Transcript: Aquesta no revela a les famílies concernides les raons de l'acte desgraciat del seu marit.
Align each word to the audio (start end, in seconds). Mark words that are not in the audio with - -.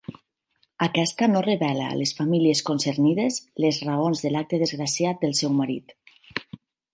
Aquesta 0.85 1.27
no 1.33 1.43
revela 1.47 1.89
a 1.89 1.97
les 1.99 2.13
famílies 2.21 2.63
concernides 2.69 3.37
les 3.65 3.83
raons 3.91 4.25
de 4.25 4.33
l'acte 4.33 4.61
desgraciat 4.65 5.23
del 5.27 5.37
seu 5.43 5.55
marit. 5.61 5.97